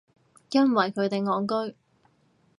[0.49, 1.75] 因為佢哋戇居